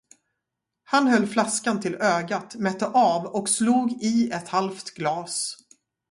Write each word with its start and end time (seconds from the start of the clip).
Han 0.83 1.07
höll 1.07 1.27
flaskan 1.27 1.79
till 1.81 1.95
ögat, 1.95 2.55
mätte 2.55 2.87
av 2.87 3.25
och 3.25 3.49
slog 3.49 3.91
i 4.03 4.29
ett 4.31 4.47
halvt 4.49 4.91
glas. 4.93 5.55